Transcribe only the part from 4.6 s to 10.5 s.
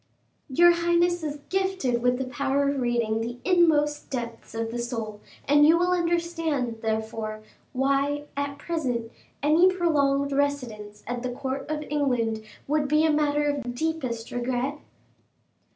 the soul, and you will understand, therefore, why, at present, any prolonged